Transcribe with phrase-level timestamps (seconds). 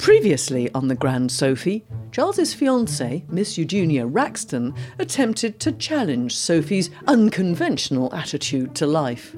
[0.00, 8.12] Previously on the Grand Sophy, Charles's fiancée, Miss Eugenia Wraxton, attempted to challenge Sophy's unconventional
[8.14, 9.36] attitude to life.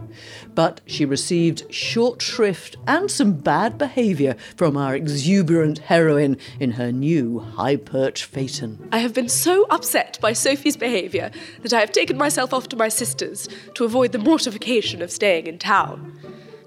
[0.54, 6.92] But she received short shrift and some bad behaviour from our exuberant heroine in her
[6.92, 8.88] new high perch phaeton.
[8.92, 11.33] I have been so upset by Sophy's behaviour
[11.63, 15.49] that I have taken myself off to my sister's to avoid the mortification of staying
[15.49, 16.20] in town.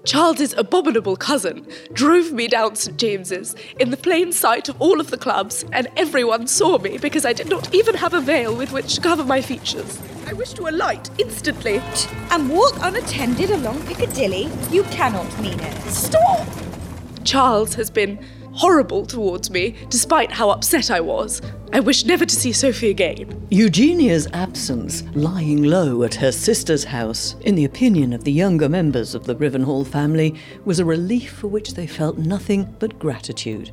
[0.06, 5.10] Charles's abominable cousin drove me down St James's in the plain sight of all of
[5.10, 8.70] the clubs, and everyone saw me because I did not even have a veil with
[8.70, 10.00] which to cover my features.
[10.24, 11.82] I wish to alight instantly.
[12.30, 14.48] And walk unattended along Piccadilly?
[14.70, 15.82] You cannot mean it.
[15.90, 16.46] Stop!
[17.24, 18.24] Charles has been
[18.56, 21.42] horrible towards me, despite how upset I was.
[21.72, 23.46] I wish never to see Sophy again.
[23.50, 29.14] Eugenia's absence, lying low at her sister's house, in the opinion of the younger members
[29.14, 33.70] of the Rivenhall family, was a relief for which they felt nothing but gratitude.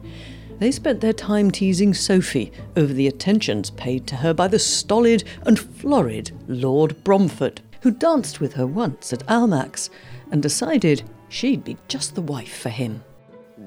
[0.59, 5.23] They spent their time teasing Sophy over the attentions paid to her by the stolid
[5.45, 9.89] and florid Lord Bromford, who danced with her once at Almack's
[10.31, 13.03] and decided she'd be just the wife for him.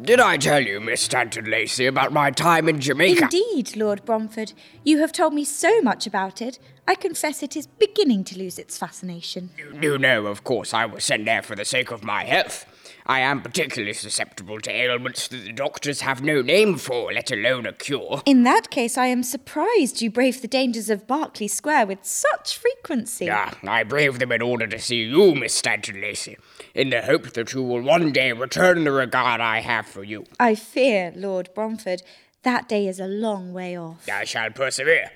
[0.06, 3.24] Did I tell you, Miss Stanton Lacy, about my time in Jamaica?
[3.24, 4.52] Indeed, Lord Bromford.
[4.84, 6.60] You have told me so much about it.
[6.86, 9.50] I confess it is beginning to lose its fascination.
[9.58, 12.66] You, you know, of course, I was sent there for the sake of my health.
[13.08, 17.64] I am particularly susceptible to ailments that the doctors have no name for, let alone
[17.64, 18.20] a cure.
[18.26, 22.58] In that case, I am surprised you brave the dangers of Berkeley Square with such
[22.58, 23.30] frequency.
[23.30, 26.36] Ah, I brave them in order to see you, Miss Stanton Lacy,
[26.74, 30.24] in the hope that you will one day return the regard I have for you.
[30.40, 32.02] I fear, Lord Bromford,
[32.42, 34.08] that day is a long way off.
[34.12, 35.10] I shall persevere.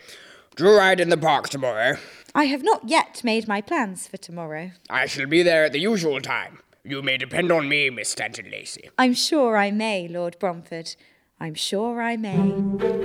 [0.54, 1.96] Do ride in the park tomorrow?
[2.36, 4.70] I have not yet made my plans for tomorrow.
[4.88, 6.60] I shall be there at the usual time.
[6.82, 8.88] You may depend on me, Miss Stanton Lacy.
[8.96, 10.96] I'm sure I may, Lord Bromford.
[11.38, 12.54] I'm sure I may.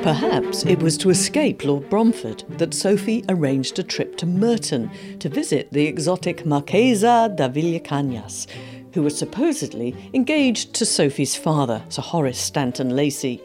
[0.02, 5.28] Perhaps it was to escape Lord Bromford that Sophy arranged a trip to Merton to
[5.28, 8.48] visit the exotic Marquesa de Villacañas,
[8.94, 13.42] who was supposedly engaged to Sophy's father, Sir Horace Stanton Lacy.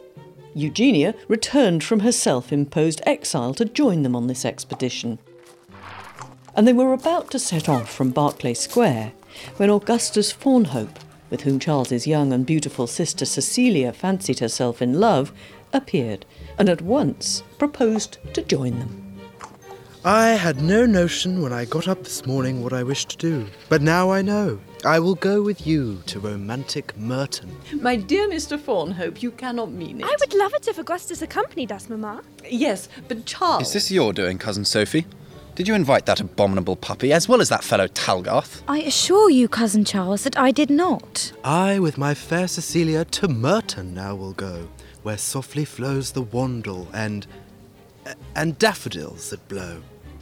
[0.53, 5.19] Eugenia returned from her self imposed exile to join them on this expedition.
[6.55, 9.13] And they were about to set off from Berkeley Square
[9.57, 10.97] when Augustus Fawnhope,
[11.29, 15.31] with whom Charles's young and beautiful sister Cecilia fancied herself in love,
[15.73, 16.25] appeared
[16.57, 19.01] and at once proposed to join them.
[20.03, 23.47] I had no notion when I got up this morning what I wished to do,
[23.69, 24.59] but now I know.
[24.83, 27.55] I will go with you to romantic Merton.
[27.79, 28.57] My dear Mr.
[28.57, 30.05] Fawnhope, you cannot mean it.
[30.05, 32.23] I would love it if Augustus accompanied us, Mamma.
[32.49, 33.67] Yes, but Charles.
[33.67, 35.05] Is this your doing, Cousin Sophy?
[35.53, 38.63] Did you invite that abominable puppy, as well as that fellow Talgarth?
[38.67, 41.33] I assure you, Cousin Charles, that I did not.
[41.43, 44.69] I, with my fair Cecilia, to Merton now will go,
[45.03, 47.27] where softly flows the wandle and.
[48.35, 49.81] and daffodils that blow.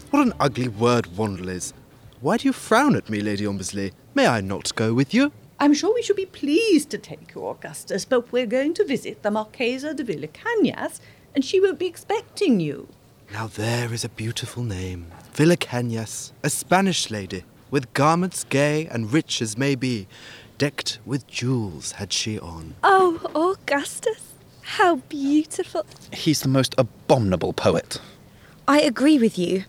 [0.10, 1.74] What an ugly word wandle is.
[2.22, 3.92] Why do you frown at me, Lady Ombersley?
[4.16, 5.32] May I not go with you?
[5.60, 9.22] I'm sure we should be pleased to take you, Augustus, but we're going to visit
[9.22, 11.00] the Marquesa de Villa Villacañas,
[11.36, 12.88] and she won't be expecting you.
[13.32, 15.06] Now there is a beautiful name.
[15.34, 20.08] Villacañas, a Spanish lady, with garments gay and rich as may be,
[20.58, 22.76] decked with jewels had she on.
[22.84, 25.86] Oh, Augustus, how beautiful.
[26.12, 28.02] He's the most abominable poet.
[28.68, 29.64] I agree with you,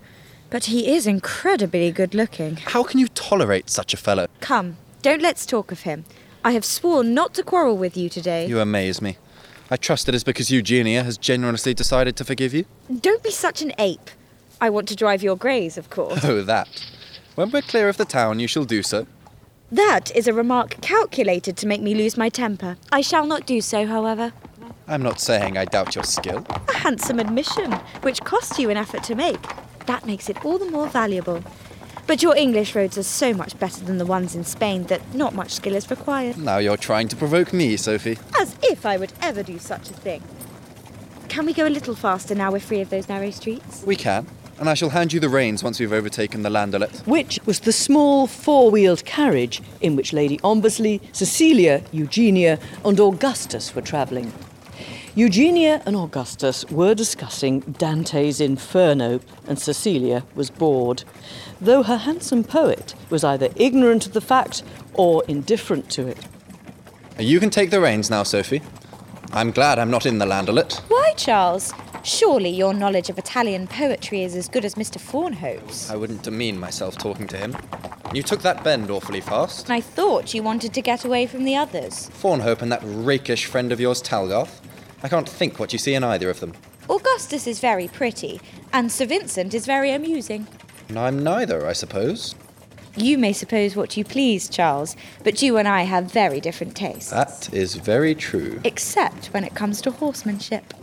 [0.49, 2.57] but he is incredibly good looking.
[2.57, 4.27] How can you tolerate such a fellow?
[4.41, 6.05] Come, don't let's talk of him.
[6.43, 8.47] I have sworn not to quarrel with you today.
[8.47, 9.17] You amaze me.
[9.69, 12.65] I trust it is because Eugenia has generously decided to forgive you.
[12.99, 14.09] Don't be such an ape.
[14.61, 16.23] I want to drive your greys, of course.
[16.31, 16.85] Oh, that.
[17.35, 19.07] When we're clear of the town, you shall do so.
[19.71, 22.77] That is a remark calculated to make me lose my temper.
[22.91, 24.33] I shall not do so, however.
[24.87, 26.45] I'm not saying I doubt your skill.
[26.69, 27.71] A handsome admission,
[28.01, 29.41] which cost you an effort to make.
[29.87, 31.43] That makes it all the more valuable.
[32.05, 35.33] But your English roads are so much better than the ones in Spain that not
[35.33, 36.37] much skill is required.
[36.37, 38.19] Now you're trying to provoke me, Sophy.
[38.39, 40.21] As if I would ever do such a thing.
[41.29, 43.83] Can we go a little faster now we're free of those narrow streets?
[43.85, 44.27] We can,
[44.61, 47.05] and I shall hand you the reins once we've overtaken the landaulet.
[47.07, 53.73] Which was the small four wheeled carriage in which Lady Ombersley, Cecilia, Eugenia, and Augustus
[53.73, 54.31] were travelling.
[55.15, 61.03] Eugenia and Augustus were discussing Dante's Inferno, and Cecilia was bored,
[61.59, 64.61] though her handsome poet was either ignorant of the fact
[64.93, 66.19] or indifferent to it.
[67.17, 68.61] You can take the reins now, Sophy.
[69.33, 70.81] I'm glad I'm not in the landaulet.
[70.81, 71.73] Why, Charles?
[72.03, 74.99] Surely your knowledge of Italian poetry is as good as Mr.
[74.99, 75.89] Fawnhope's.
[75.91, 77.55] I wouldn't demean myself talking to him.
[78.11, 79.69] You took that bend awfully fast.
[79.69, 82.09] I thought you wanted to get away from the others.
[82.09, 84.61] Fawnhope and that rakish friend of yours, Talgarth.
[85.03, 86.53] I can't think what you see in either of them.
[86.89, 88.41] Augustus is very pretty,
[88.73, 90.47] and Sir Vincent is very amusing.
[90.89, 92.35] And I'm neither, I suppose.
[92.97, 97.11] You may suppose what you please, Charles, but you and I have very different tastes.
[97.11, 98.59] That is very true.
[98.65, 100.73] Except when it comes to horsemanship.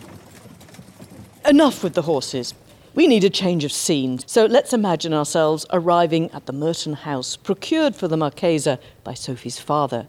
[1.49, 2.53] Enough with the horses.
[2.95, 7.37] We need a change of scene, so let's imagine ourselves arriving at the Merton house
[7.37, 10.09] procured for the Marquesa by Sophy's father,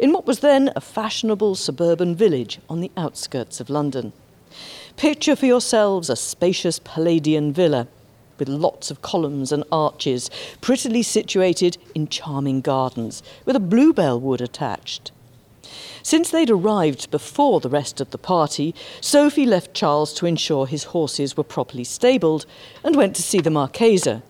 [0.00, 4.14] in what was then a fashionable suburban village on the outskirts of London.
[4.96, 7.86] Picture for yourselves a spacious Palladian villa
[8.38, 10.30] with lots of columns and arches,
[10.62, 15.12] prettily situated in charming gardens, with a bluebell wood attached.
[16.02, 20.84] Since they'd arrived before the rest of the party, Sophy left Charles to ensure his
[20.84, 22.46] horses were properly stabled
[22.82, 24.22] and went to see the Marquesa,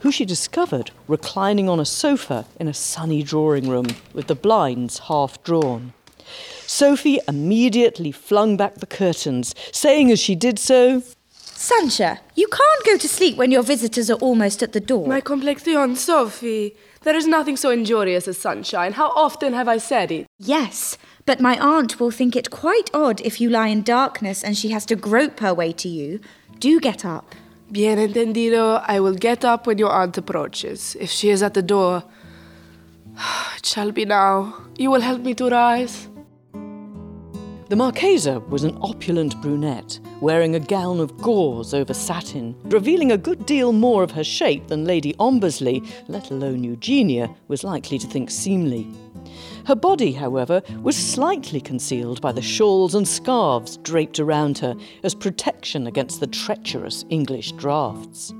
[0.00, 5.00] who she discovered reclining on a sofa in a sunny drawing room with the blinds
[5.00, 5.92] half drawn.
[6.66, 11.02] Sophy immediately flung back the curtains, saying as she did so,
[11.56, 15.06] Sancia, you can't go to sleep when your visitors are almost at the door.
[15.06, 16.76] My complexion, Sophy.
[17.02, 18.92] There is nothing so injurious as sunshine.
[18.92, 20.26] How often have I said it?
[20.38, 24.54] Yes, but my aunt will think it quite odd if you lie in darkness and
[24.54, 26.20] she has to grope her way to you.
[26.58, 27.34] Do get up.
[27.72, 28.84] Bien entendido.
[28.86, 30.94] I will get up when your aunt approaches.
[31.00, 32.04] If she is at the door,
[33.56, 34.54] it shall be now.
[34.76, 36.06] You will help me to rise.
[37.68, 43.18] The Marquesa was an opulent brunette, wearing a gown of gauze over satin, revealing a
[43.18, 48.06] good deal more of her shape than Lady Ombersley, let alone Eugenia, was likely to
[48.06, 48.86] think seemly.
[49.64, 55.16] Her body, however, was slightly concealed by the shawls and scarves draped around her as
[55.16, 58.32] protection against the treacherous English draughts.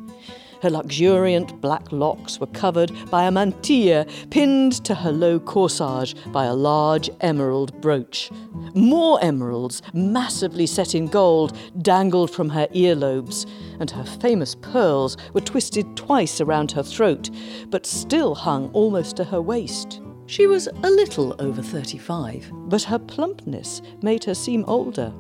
[0.62, 6.44] Her luxuriant black locks were covered by a mantilla pinned to her low corsage by
[6.46, 8.30] a large emerald brooch.
[8.74, 13.46] More emeralds, massively set in gold, dangled from her earlobes,
[13.80, 17.30] and her famous pearls were twisted twice around her throat,
[17.68, 20.00] but still hung almost to her waist.
[20.26, 25.12] She was a little over 35, but her plumpness made her seem older.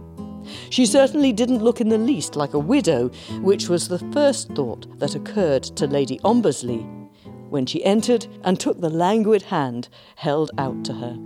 [0.70, 3.08] She certainly didn't look in the least like a widow,
[3.40, 6.84] which was the first thought that occurred to Lady Ombersley
[7.50, 11.16] when she entered and took the languid hand held out to her.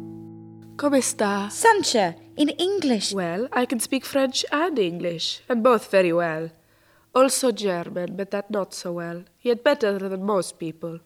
[0.76, 1.49] Come sta?
[1.50, 3.12] Sancia, in English.
[3.12, 6.50] Well, I can speak French and English, and both very well.
[7.14, 11.00] Also German, but that not so well, yet better than most people.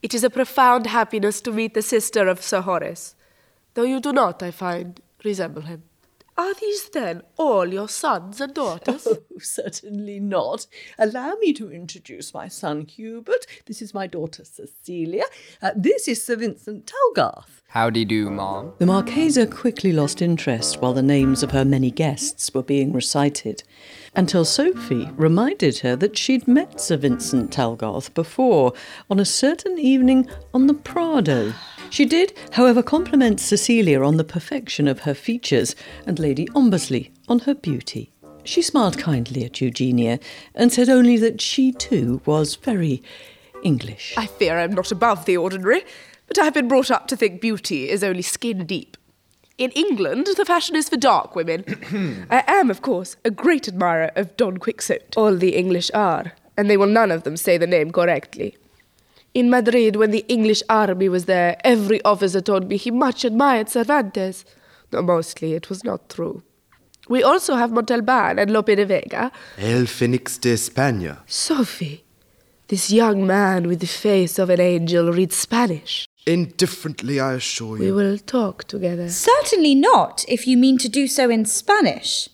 [0.00, 3.14] It is a profound happiness to meet the sister of Sir Horace,
[3.74, 5.82] though you do not, I find, resemble him.
[6.38, 9.08] Are these then all your sons and daughters?
[9.38, 10.66] Oh, certainly not.
[10.98, 13.46] Allow me to introduce my son Hubert.
[13.66, 15.24] This is my daughter Cecilia.
[15.62, 17.62] Uh, this is Sir Vincent Talgarth.
[17.68, 18.72] Howdy do, Mom.
[18.78, 23.62] The Marquesa quickly lost interest while the names of her many guests were being recited,
[24.16, 28.72] until Sophy reminded her that she'd met Sir Vincent Talgarth before
[29.10, 31.52] on a certain evening on the Prado.
[31.90, 35.74] She did, however, compliment Cecilia on the perfection of her features
[36.06, 38.12] and Lady Ombersley on her beauty.
[38.44, 40.20] She smiled kindly at Eugenia
[40.54, 43.02] and said only that she too was very
[43.62, 44.14] English.
[44.16, 45.82] I fear I'm not above the ordinary,
[46.26, 48.96] but I've been brought up to think beauty is only skin deep.
[49.56, 51.64] In England, the fashion is for dark women.
[52.30, 55.16] I am, of course, a great admirer of Don Quixote.
[55.16, 58.56] All the English are, and they will none of them say the name correctly.
[59.38, 63.68] In Madrid, when the English army was there, every officer told me he much admired
[63.68, 64.44] Cervantes.
[64.92, 66.42] No, mostly it was not true.
[67.08, 69.30] We also have Montalban and Lope de Vega.
[69.56, 71.18] El Fénix de España.
[71.28, 72.02] Sophy,
[72.66, 76.04] this young man with the face of an angel reads Spanish.
[76.26, 77.84] Indifferently, I assure you.
[77.84, 79.08] We will talk together.
[79.08, 82.28] Certainly not, if you mean to do so in Spanish.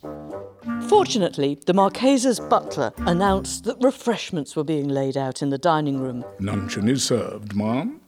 [0.89, 6.25] Fortunately, the Marquesa's butler announced that refreshments were being laid out in the dining room.
[6.41, 8.01] Luncheon is served, ma'am.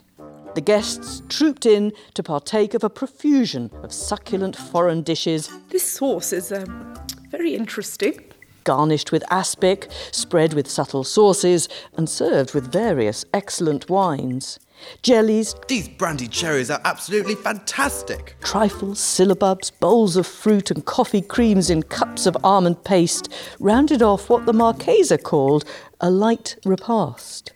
[0.54, 6.32] The guests trooped in to partake of a profusion of succulent foreign dishes, This sauce
[6.32, 6.94] is um,
[7.30, 8.25] very interesting.
[8.64, 14.58] garnished with aspic, spread with subtle sauces, and served with various excellent wines.
[15.02, 18.37] Jellies, These brandy cherries are absolutely fantastic.
[18.42, 24.28] trifles, syllabubs, bowls of fruit, and coffee creams in cups of almond paste rounded off
[24.28, 25.64] what the Marquesa called
[26.00, 27.52] a light repast.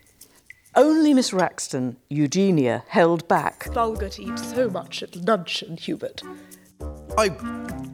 [0.77, 3.73] Only Miss Wraxton, Eugenia, held back.
[3.73, 6.23] Vulgar to eat so much at luncheon, Hubert.
[7.19, 7.29] I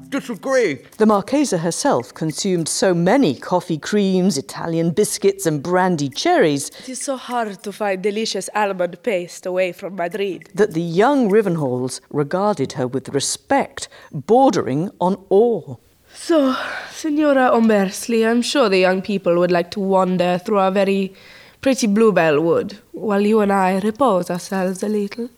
[0.08, 0.74] disagree.
[0.98, 7.00] The Marquesa herself consumed so many coffee creams, Italian biscuits, and brandy cherries It is
[7.00, 10.48] so hard to find delicious almond paste away from Madrid.
[10.54, 15.76] that the young Rivenhalls regarded her with respect bordering on awe.
[16.14, 16.56] So,
[16.90, 21.12] Signora Ombersley, I'm sure the young people would like to wander through our very
[21.60, 25.28] pretty bluebell wood while you and I repose ourselves a little.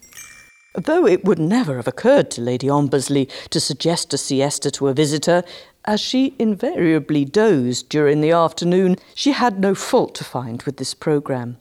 [0.85, 4.95] Though it would never have occurred to Lady Ombersley to suggest a siesta to a
[4.95, 5.43] visitor,
[5.85, 10.95] as she invariably dozed during the afternoon, she had no fault to find with this
[10.95, 11.57] programme.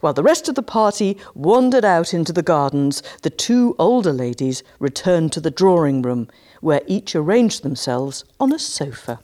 [0.00, 4.64] While the rest of the party wandered out into the gardens, the two older ladies
[4.80, 6.28] returned to the drawing room,
[6.60, 9.20] where each arranged themselves on a sofa.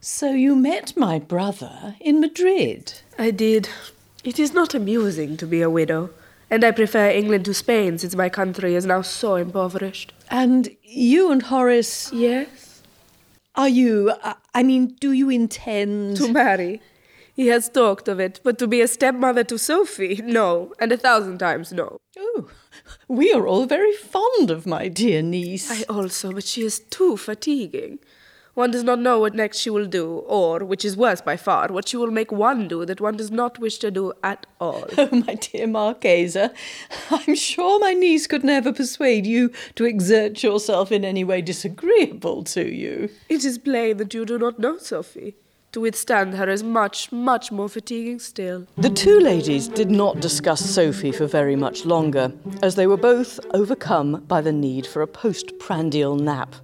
[0.00, 2.92] So you met my brother in Madrid?
[3.18, 3.68] I did.
[4.22, 6.10] It is not amusing to be a widow,
[6.50, 10.12] and I prefer England to Spain since my country is now so impoverished.
[10.30, 12.12] And you and Horace.
[12.12, 12.82] Yes?
[13.54, 14.12] Are you.
[14.22, 16.16] uh, I mean, do you intend.
[16.18, 16.80] To marry.
[17.36, 20.96] He has talked of it, but to be a stepmother to Sophy, no, and a
[20.96, 21.98] thousand times no.
[22.16, 22.48] Oh,
[23.08, 25.68] we are all very fond of my dear niece.
[25.68, 27.98] I also, but she is too fatiguing.
[28.54, 31.68] One does not know what next she will do, or, which is worse by far,
[31.68, 34.86] what she will make one do that one does not wish to do at all.
[34.96, 36.54] Oh, my dear Marquesa,
[37.10, 42.44] I'm sure my niece could never persuade you to exert yourself in any way disagreeable
[42.44, 43.10] to you.
[43.28, 45.34] It is plain that you do not know Sophy.
[45.72, 48.68] To withstand her is much, much more fatiguing still.
[48.76, 52.32] The two ladies did not discuss Sophy for very much longer,
[52.62, 56.54] as they were both overcome by the need for a post prandial nap.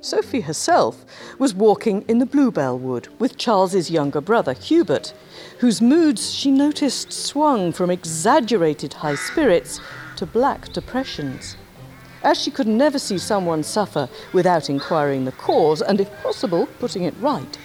[0.00, 1.04] Sophy herself
[1.38, 5.12] was walking in the Bluebell Wood with Charles's younger brother, Hubert,
[5.58, 9.80] whose moods she noticed swung from exaggerated high spirits
[10.16, 11.56] to black depressions.
[12.22, 17.04] As she could never see someone suffer without inquiring the cause and, if possible, putting
[17.04, 17.58] it right,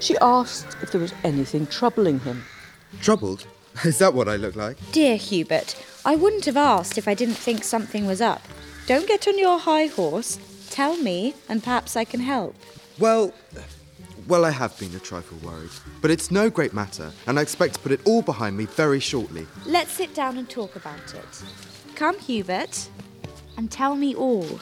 [0.00, 2.44] she asked if there was anything troubling him.
[3.00, 3.46] Troubled?
[3.84, 4.76] Is that what I look like?
[4.92, 8.42] Dear Hubert, I wouldn't have asked if I didn't think something was up.
[8.86, 10.38] Don't get on your high horse.
[10.72, 12.56] Tell me, and perhaps I can help.
[12.98, 13.34] Well,
[14.26, 15.68] well, I have been a trifle worried.
[16.00, 18.98] But it's no great matter, and I expect to put it all behind me very
[18.98, 19.46] shortly.
[19.66, 21.42] Let's sit down and talk about it.
[21.94, 22.88] Come, Hubert,
[23.58, 24.60] and tell me all.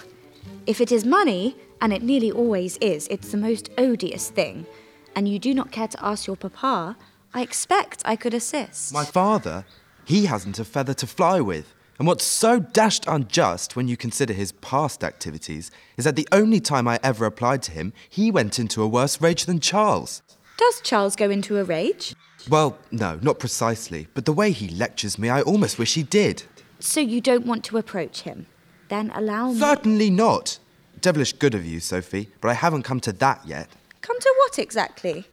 [0.67, 4.67] If it is money, and it nearly always is, it's the most odious thing,
[5.15, 6.97] and you do not care to ask your papa,
[7.33, 8.93] I expect I could assist.
[8.93, 9.65] My father,
[10.05, 11.73] he hasn't a feather to fly with.
[12.01, 16.59] And what's so dashed unjust when you consider his past activities is that the only
[16.59, 20.23] time I ever applied to him, he went into a worse rage than Charles.
[20.57, 22.15] Does Charles go into a rage?
[22.49, 26.45] Well, no, not precisely, but the way he lectures me, I almost wish he did.
[26.79, 28.47] So you don't want to approach him?
[28.89, 29.59] Then allow me.
[29.59, 30.59] Certainly not.
[31.03, 33.69] Devilish good of you, Sophy, but I haven't come to that yet.
[34.01, 35.27] Come to what exactly?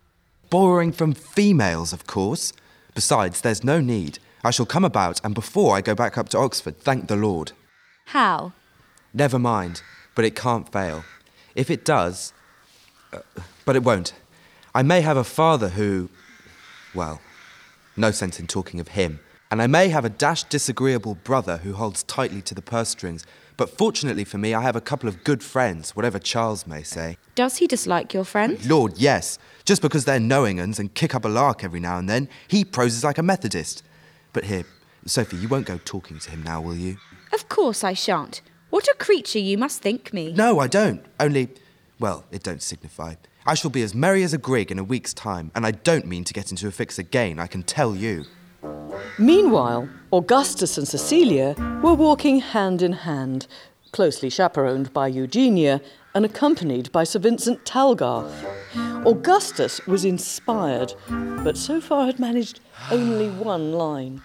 [0.49, 2.51] Borrowing from females, of course.
[2.93, 4.19] Besides, there's no need.
[4.47, 7.51] I shall come about, and before I go back up to Oxford, thank the Lord.
[8.05, 8.53] How?
[9.13, 9.81] Never mind,
[10.15, 11.03] but it can't fail.
[11.53, 12.31] If it does,
[13.11, 13.19] uh,
[13.65, 14.13] but it won't.
[14.73, 16.09] I may have a father who,
[16.95, 17.19] well,
[17.97, 19.19] no sense in talking of him.
[19.51, 23.25] And I may have a dashed disagreeable brother who holds tightly to the purse strings.
[23.57, 27.17] But fortunately for me, I have a couple of good friends, whatever Charles may say.
[27.35, 28.69] Does he dislike your friends?
[28.69, 29.39] Lord, yes.
[29.65, 32.63] Just because they're knowing uns and kick up a lark every now and then, he
[32.63, 33.83] proses like a Methodist.
[34.33, 34.65] But here,
[35.05, 36.97] Sophy, you won't go talking to him now, will you?
[37.33, 38.41] Of course I shan't.
[38.69, 40.33] What a creature you must think me.
[40.33, 41.05] No, I don't.
[41.19, 41.49] Only,
[41.99, 43.15] well, it don't signify.
[43.45, 46.05] I shall be as merry as a grig in a week's time, and I don't
[46.05, 48.25] mean to get into a fix again, I can tell you.
[49.17, 53.47] Meanwhile, Augustus and Cecilia were walking hand in hand,
[53.91, 55.81] closely chaperoned by Eugenia
[56.17, 58.43] and accompanied by Sir Vincent Talgarth.
[59.05, 60.95] Augustus was inspired,
[61.43, 62.59] but so far had managed
[62.89, 64.23] only one line.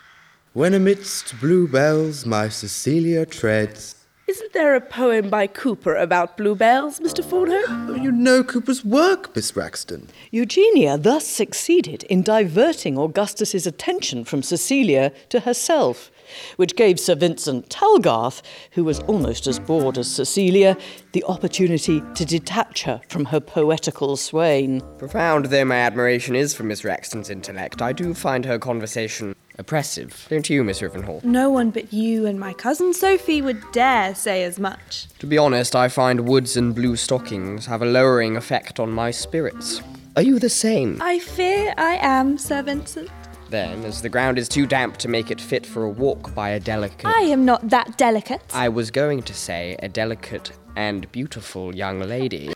[0.54, 4.06] When amidst bluebells my Cecilia treads.
[4.26, 7.22] Isn't there a poem by Cowper about bluebells, Mr.
[7.22, 7.90] Fawnhope?
[7.90, 10.08] Oh, you know Cowper's work, Miss Wraxton.
[10.30, 16.11] Eugenia thus succeeded in diverting Augustus's attention from Cecilia to herself,
[16.56, 20.76] which gave Sir Vincent Talgarth, who was almost as bored as Cecilia,
[21.12, 24.80] the opportunity to detach her from her poetical swain.
[24.98, 30.26] Profound though my admiration is for Miss Wraxton's intellect, I do find her conversation oppressive.
[30.28, 31.22] Don't you, Miss Rivenhall?
[31.24, 35.06] No one but you and my cousin Sophy would dare say as much.
[35.18, 39.10] To be honest, I find woods and blue stockings have a lowering effect on my
[39.10, 39.82] spirits.
[40.16, 41.00] Are you the same?
[41.00, 43.10] I fear I am, Sir Vincent.
[43.52, 46.49] Then, as the ground is too damp to make it fit for a walk by
[46.49, 47.04] a delicate.
[47.04, 48.40] I am not that delicate.
[48.54, 52.54] I was going to say a delicate and beautiful young lady.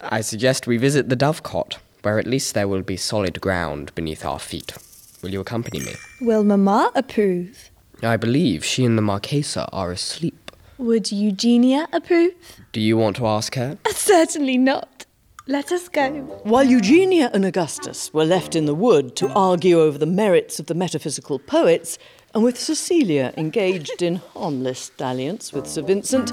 [0.00, 4.24] I suggest we visit the Dovecot, where at least there will be solid ground beneath
[4.24, 4.74] our feet.
[5.22, 5.94] Will you accompany me?
[6.20, 7.70] Will Mamma approve?
[8.02, 10.50] I believe she and the Marquesa are asleep.
[10.76, 12.34] Would Eugenia approve?
[12.72, 13.78] Do you want to ask her?
[13.92, 14.88] Certainly not.
[15.48, 16.08] Let us go.
[16.44, 20.66] While Eugenia and Augustus were left in the wood to argue over the merits of
[20.66, 21.98] the metaphysical poets,
[22.32, 26.32] and with Cecilia engaged in harmless dalliance with Sir Vincent,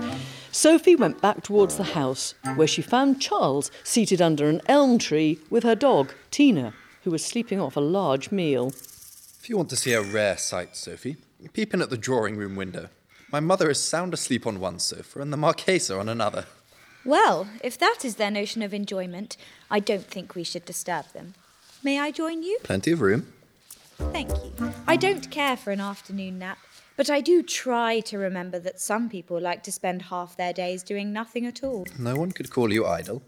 [0.51, 5.39] Sophy went back towards the house, where she found Charles seated under an elm tree
[5.49, 8.67] with her dog, Tina, who was sleeping off a large meal.
[9.39, 11.17] If you want to see a rare sight, Sophy,
[11.53, 12.89] peep in at the drawing room window.
[13.31, 16.45] My mother is sound asleep on one sofa and the Marquesa on another.
[17.05, 19.37] Well, if that is their notion of enjoyment,
[19.71, 21.33] I don't think we should disturb them.
[21.83, 22.59] May I join you?
[22.63, 23.31] Plenty of room.
[24.11, 24.73] Thank you.
[24.87, 26.57] I don't care for an afternoon nap,
[26.97, 30.83] but I do try to remember that some people like to spend half their days
[30.83, 31.85] doing nothing at all.
[31.97, 33.21] No one could call you idle.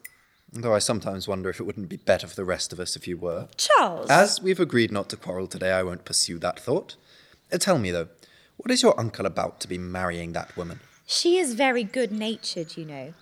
[0.53, 3.07] Though I sometimes wonder if it wouldn't be better for the rest of us if
[3.07, 3.47] you were.
[3.55, 4.09] Charles!
[4.09, 6.97] As we've agreed not to quarrel today, I won't pursue that thought.
[7.53, 8.09] Uh, tell me, though,
[8.57, 10.81] what is your uncle about to be marrying that woman?
[11.07, 13.13] She is very good natured, you know.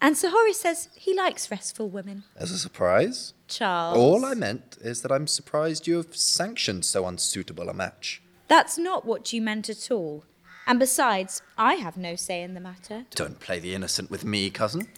[0.00, 2.24] And Sir Horace says he likes restful women.
[2.36, 3.34] As a surprise?
[3.48, 3.96] Charles.
[3.96, 8.22] All I meant is that I'm surprised you have sanctioned so unsuitable a match.
[8.46, 10.24] That's not what you meant at all.
[10.66, 13.06] And besides, I have no say in the matter.
[13.14, 14.88] Don't play the innocent with me, cousin.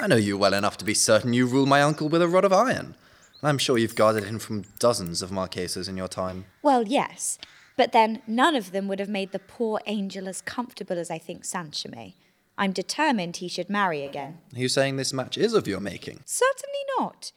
[0.00, 2.44] I know you well enough to be certain you rule my uncle with a rod
[2.44, 2.96] of iron.
[3.42, 6.46] I'm sure you've guarded him from dozens of Marquesas in your time.
[6.62, 7.38] Well, yes.
[7.76, 11.18] But then none of them would have made the poor angel as comfortable as I
[11.18, 12.16] think Sancia may.
[12.58, 14.38] I'm determined he should marry again.
[14.54, 16.20] Are you saying this match is of your making?
[16.26, 17.30] Certainly not.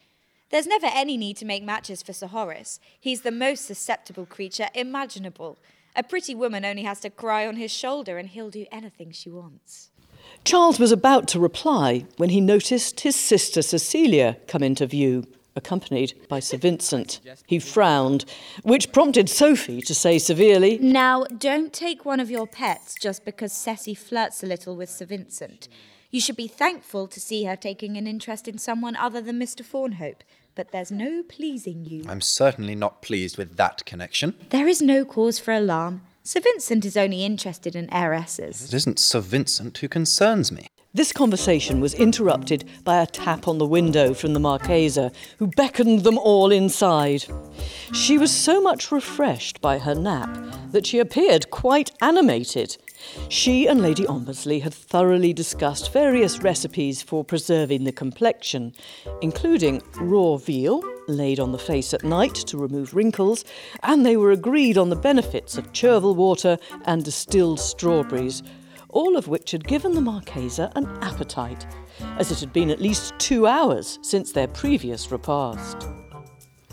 [0.49, 2.79] There's never any need to make matches for Sir Horace.
[2.99, 5.59] He's the most susceptible creature imaginable.
[5.95, 9.29] A pretty woman only has to cry on his shoulder and he'll do anything she
[9.29, 9.91] wants.
[10.43, 16.13] Charles was about to reply when he noticed his sister Cecilia come into view, accompanied
[16.29, 17.19] by Sir Vincent.
[17.45, 18.25] He frowned,
[18.63, 23.51] which prompted Sophy to say severely, Now, don't take one of your pets just because
[23.53, 25.67] Ceci flirts a little with Sir Vincent.
[26.09, 29.63] You should be thankful to see her taking an interest in someone other than Mr.
[29.63, 30.21] Fawnhope,
[30.55, 32.03] but there's no pleasing you.
[32.07, 34.35] I'm certainly not pleased with that connection.
[34.49, 36.01] There is no cause for alarm.
[36.23, 38.65] Sir Vincent is only interested in heiresses.
[38.65, 40.67] It isn't Sir Vincent who concerns me.
[40.93, 46.03] This conversation was interrupted by a tap on the window from the Marquesa, who beckoned
[46.03, 47.23] them all inside.
[47.93, 50.37] She was so much refreshed by her nap
[50.71, 52.75] that she appeared quite animated.
[53.29, 58.73] She and Lady Ombersley had thoroughly discussed various recipes for preserving the complexion,
[59.21, 63.45] including raw veal, laid on the face at night to remove wrinkles,
[63.81, 68.43] and they were agreed on the benefits of chervil water and distilled strawberries,
[68.91, 71.65] all of which had given the Marquesa an appetite,
[72.17, 75.87] as it had been at least two hours since their previous repast.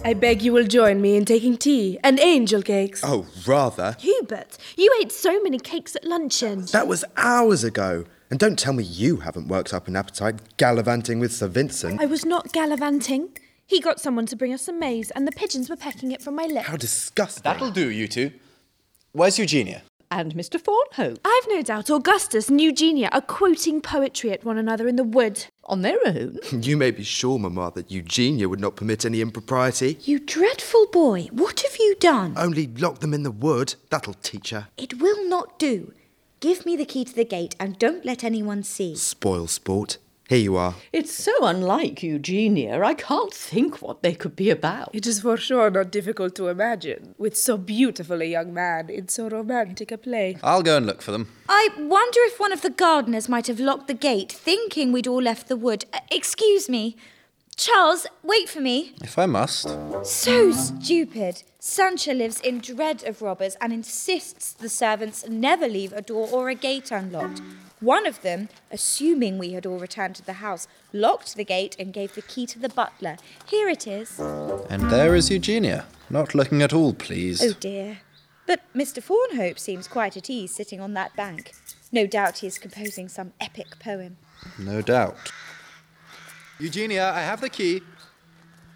[0.05, 3.03] I beg you will join me in taking tea and angel cakes.
[3.05, 3.97] Oh, rather.
[3.99, 6.67] Hubert, you ate so many cakes at luncheon.
[6.67, 8.05] That was hours ago.
[8.31, 12.01] And don't tell me you haven't worked up an appetite gallivanting with Sir Vincent.
[12.01, 13.31] I was not gallivanting.
[13.67, 16.37] He got someone to bring us some maize, and the pigeons were pecking it from
[16.37, 16.69] my lips.
[16.69, 17.43] How disgusting.
[17.43, 18.33] That'll do, you two.
[19.13, 19.83] Where's Eugenia?
[20.11, 20.59] And Mr.
[20.61, 25.05] Fawnhope, I've no doubt Augustus and Eugenia are quoting poetry at one another in the
[25.05, 25.47] wood.
[25.65, 26.39] on their own.
[26.69, 29.99] You may be sure, Mamma, that Eugenia would not permit any impropriety.
[30.03, 32.33] You dreadful boy, what have you done?
[32.39, 33.75] Only lock them in the wood.
[33.91, 34.69] That'll teach her.
[34.79, 35.93] It will not do.
[36.41, 38.95] Give me the key to the gate and don't let anyone see.
[38.97, 39.99] Spoil sport.
[40.29, 40.75] Here you are.
[40.93, 44.91] It's so unlike Eugenia, I can't think what they could be about.
[44.93, 49.09] It is for sure not difficult to imagine, with so beautiful a young man in
[49.09, 50.37] so romantic a play.
[50.43, 51.31] I'll go and look for them.
[51.49, 55.23] I wonder if one of the gardeners might have locked the gate, thinking we'd all
[55.23, 55.87] left the wood.
[55.95, 56.95] Uh, excuse me.
[57.57, 58.93] Charles, wait for me.
[59.03, 59.75] If I must.
[60.03, 61.43] So stupid.
[61.59, 66.51] Sancia lives in dread of robbers and insists the servants never leave a door or
[66.51, 67.41] a gate unlocked.
[67.81, 71.93] One of them, assuming we had all returned to the house, locked the gate and
[71.93, 73.17] gave the key to the butler.
[73.47, 74.19] Here it is.
[74.19, 77.45] And there is Eugenia, not looking at all pleased.
[77.45, 78.01] Oh dear.
[78.47, 79.03] But Mr.
[79.03, 81.53] Fawnhope seems quite at ease sitting on that bank.
[81.93, 84.17] No doubt he is composing some epic poem.
[84.59, 85.33] No doubt.
[86.59, 87.83] Eugenia, I have the key.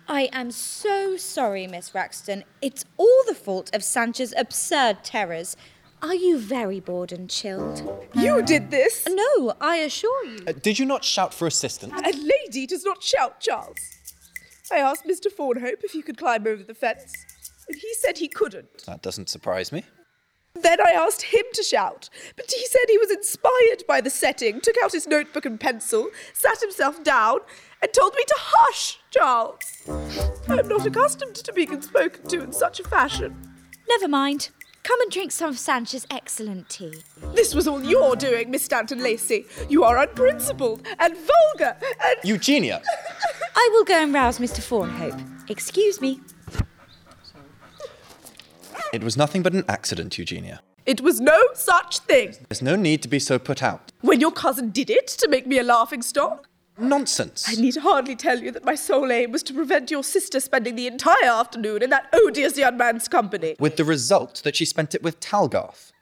[0.08, 2.44] I am so sorry, Miss Wraxton.
[2.60, 5.56] It's all the fault of Sancia's absurd terrors.
[6.02, 7.80] Are you very bored and chilled?
[8.12, 9.06] You did this!
[9.08, 10.38] No, I assure you.
[10.48, 11.92] Uh, did you not shout for assistance?
[11.94, 13.78] A lady does not shout, Charles.
[14.72, 15.28] I asked Mr.
[15.28, 17.14] Fawnhope if he could climb over the fence,
[17.68, 18.84] and he said he couldn't.
[18.84, 19.84] That doesn't surprise me.
[20.54, 24.60] Then I asked him to shout, but he said he was inspired by the setting,
[24.60, 27.38] took out his notebook and pencil, sat himself down,
[27.80, 29.82] and told me to hush, Charles.
[30.48, 33.54] I am not accustomed to being spoken to in such a fashion.
[33.88, 34.50] Never mind.
[34.85, 36.95] Come and drink some of Sancia's excellent tea.
[37.35, 39.47] This was all your doing, Miss Stanton Lacy.
[39.68, 42.16] You are unprincipled and vulgar and.
[42.25, 42.83] Eugenia!
[43.55, 44.61] I will go and rouse Mr.
[44.61, 45.49] Fawnhope.
[45.49, 46.21] Excuse me.
[48.92, 50.61] It was nothing but an accident, Eugenia.
[50.85, 52.35] It was no such thing.
[52.49, 53.92] There's no need to be so put out.
[54.01, 57.44] When your cousin did it to make me a laughing stock, Nonsense.
[57.48, 60.74] I need hardly tell you that my sole aim was to prevent your sister spending
[60.74, 63.56] the entire afternoon in that odious young man's company.
[63.58, 65.92] With the result that she spent it with Talgarth.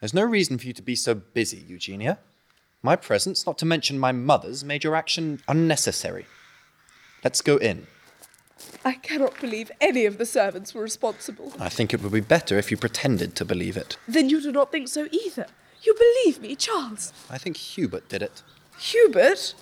[0.00, 2.18] There's no reason for you to be so busy, Eugenia.
[2.82, 6.26] My presence, not to mention my mother's, made your action unnecessary.
[7.24, 7.86] Let's go in.
[8.84, 11.52] I cannot believe any of the servants were responsible.
[11.58, 13.96] I think it would be better if you pretended to believe it.
[14.06, 15.46] Then you do not think so either.
[15.82, 17.12] You believe me, Charles.
[17.30, 18.42] I think Hubert did it.
[18.78, 19.54] Hubert?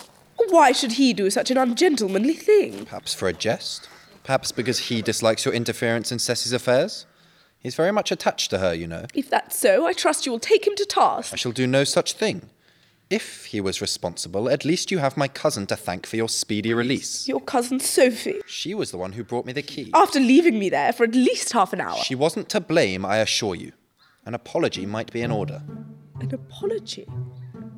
[0.49, 2.85] Why should he do such an ungentlemanly thing?
[2.85, 3.89] Perhaps for a jest.
[4.23, 7.05] Perhaps because he dislikes your interference in Ceci's affairs.
[7.59, 9.05] He's very much attached to her, you know.
[9.13, 11.33] If that's so, I trust you will take him to task.
[11.33, 12.49] I shall do no such thing.
[13.09, 16.73] If he was responsible, at least you have my cousin to thank for your speedy
[16.73, 17.25] release.
[17.27, 18.41] Your cousin Sophy.
[18.45, 19.91] She was the one who brought me the key.
[19.93, 21.97] After leaving me there for at least half an hour.
[21.97, 23.71] She wasn't to blame, I assure you.
[24.25, 25.63] An apology might be in order.
[26.19, 27.07] An apology?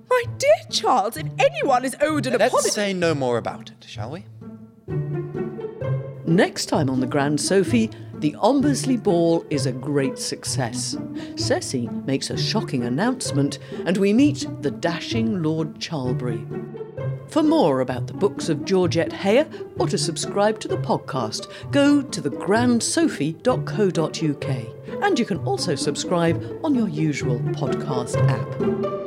[0.10, 2.56] My dear Charles, if anyone is owed an apology.
[2.56, 4.26] Let's say no more about it, shall we?
[6.26, 10.98] Next time on the Grand Sophy, the Ombersley Ball is a great success.
[11.36, 16.45] Ceci makes a shocking announcement, and we meet the dashing Lord Charlbury.
[17.30, 19.48] For more about the books of Georgette Heyer
[19.80, 25.04] or to subscribe to the podcast, go to thegrandsophie.co.uk.
[25.04, 28.98] And you can also subscribe on your usual podcast app.